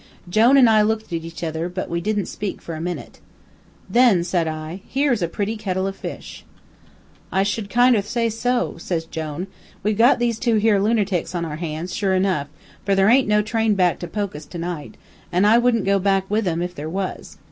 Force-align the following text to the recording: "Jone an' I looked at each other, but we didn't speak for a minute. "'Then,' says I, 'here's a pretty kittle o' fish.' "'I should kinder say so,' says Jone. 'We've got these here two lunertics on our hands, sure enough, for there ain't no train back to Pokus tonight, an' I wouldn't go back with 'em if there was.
"Jone 0.27 0.57
an' 0.57 0.67
I 0.67 0.81
looked 0.81 1.13
at 1.13 1.23
each 1.23 1.43
other, 1.43 1.69
but 1.69 1.87
we 1.87 2.01
didn't 2.01 2.25
speak 2.25 2.59
for 2.59 2.73
a 2.73 2.81
minute. 2.81 3.19
"'Then,' 3.87 4.23
says 4.23 4.47
I, 4.47 4.81
'here's 4.87 5.21
a 5.21 5.27
pretty 5.27 5.55
kittle 5.55 5.85
o' 5.85 5.91
fish.' 5.91 6.43
"'I 7.31 7.43
should 7.43 7.69
kinder 7.69 8.01
say 8.01 8.27
so,' 8.27 8.77
says 8.79 9.05
Jone. 9.05 9.45
'We've 9.83 9.99
got 9.99 10.17
these 10.17 10.43
here 10.43 10.57
two 10.59 10.83
lunertics 10.83 11.35
on 11.35 11.45
our 11.45 11.57
hands, 11.57 11.93
sure 11.93 12.15
enough, 12.15 12.47
for 12.83 12.95
there 12.95 13.09
ain't 13.09 13.27
no 13.27 13.43
train 13.43 13.75
back 13.75 13.99
to 13.99 14.07
Pokus 14.07 14.47
tonight, 14.47 14.97
an' 15.31 15.45
I 15.45 15.59
wouldn't 15.59 15.85
go 15.85 15.99
back 15.99 16.27
with 16.31 16.47
'em 16.47 16.63
if 16.63 16.73
there 16.73 16.89
was. 16.89 17.37